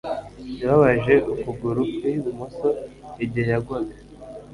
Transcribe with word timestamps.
Yababaje 0.59 1.15
ukuguru 1.33 1.81
kwi 1.97 2.11
bumoso 2.23 2.67
igihe 3.23 3.47
yagwaga 3.53 3.93